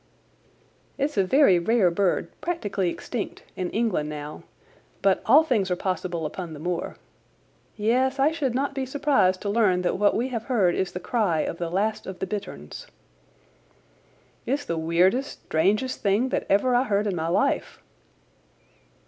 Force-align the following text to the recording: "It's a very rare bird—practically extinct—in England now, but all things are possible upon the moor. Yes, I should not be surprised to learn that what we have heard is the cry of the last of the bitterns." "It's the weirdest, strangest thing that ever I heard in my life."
"It's 0.97 1.15
a 1.15 1.23
very 1.23 1.59
rare 1.59 1.91
bird—practically 1.91 2.89
extinct—in 2.89 3.69
England 3.69 4.09
now, 4.09 4.41
but 5.03 5.21
all 5.27 5.43
things 5.43 5.69
are 5.69 5.75
possible 5.75 6.25
upon 6.25 6.53
the 6.53 6.59
moor. 6.59 6.97
Yes, 7.77 8.17
I 8.17 8.31
should 8.31 8.55
not 8.55 8.73
be 8.73 8.83
surprised 8.83 9.41
to 9.41 9.49
learn 9.51 9.83
that 9.83 9.99
what 9.99 10.15
we 10.15 10.29
have 10.29 10.45
heard 10.45 10.73
is 10.73 10.93
the 10.93 10.99
cry 10.99 11.41
of 11.41 11.59
the 11.59 11.69
last 11.69 12.07
of 12.07 12.17
the 12.17 12.25
bitterns." 12.25 12.87
"It's 14.47 14.65
the 14.65 14.75
weirdest, 14.75 15.43
strangest 15.45 16.01
thing 16.01 16.29
that 16.29 16.47
ever 16.49 16.73
I 16.73 16.81
heard 16.85 17.05
in 17.05 17.15
my 17.15 17.27
life." 17.27 17.79